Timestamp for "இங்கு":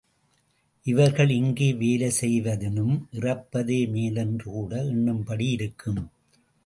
1.29-1.75